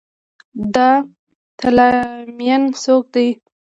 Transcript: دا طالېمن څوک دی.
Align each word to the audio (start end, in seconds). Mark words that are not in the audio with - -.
دا 0.75 0.89
طالېمن 1.59 2.61
څوک 2.83 3.03
دی. 3.13 3.27